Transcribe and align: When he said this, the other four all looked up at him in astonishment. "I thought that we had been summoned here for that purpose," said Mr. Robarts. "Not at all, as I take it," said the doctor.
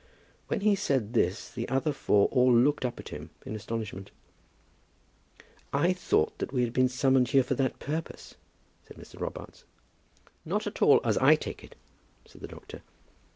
When 0.47 0.61
he 0.61 0.73
said 0.73 1.13
this, 1.13 1.51
the 1.51 1.69
other 1.69 1.93
four 1.93 2.27
all 2.29 2.51
looked 2.51 2.85
up 2.85 2.99
at 2.99 3.09
him 3.09 3.29
in 3.45 3.55
astonishment. 3.55 4.09
"I 5.71 5.93
thought 5.93 6.35
that 6.39 6.51
we 6.51 6.63
had 6.63 6.73
been 6.73 6.89
summoned 6.89 7.27
here 7.27 7.43
for 7.43 7.53
that 7.53 7.77
purpose," 7.77 8.33
said 8.87 8.97
Mr. 8.97 9.19
Robarts. 9.21 9.63
"Not 10.43 10.65
at 10.65 10.81
all, 10.81 11.01
as 11.03 11.19
I 11.19 11.35
take 11.35 11.63
it," 11.63 11.75
said 12.25 12.41
the 12.41 12.47
doctor. 12.47 12.81